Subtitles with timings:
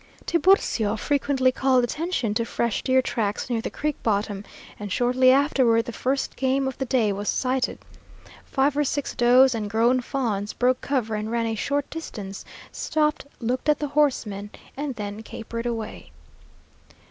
[0.25, 4.43] Tiburcio frequently called attention to fresh deer tracks near the creek bottom,
[4.79, 7.77] and shortly afterward the first game of the day was sighted.
[8.43, 13.27] Five or six does and grown fawns broke cover and ran a short distance, stopped,
[13.39, 16.09] looked at the horsemen, and then capered away.